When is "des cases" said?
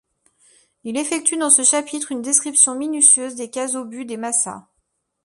3.35-3.75